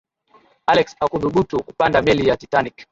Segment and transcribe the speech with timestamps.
[0.65, 2.73] alex hakuthubutu kupanda meli ya titanic